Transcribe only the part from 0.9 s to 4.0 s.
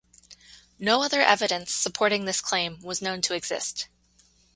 other evidence supporting this claim was known to exist.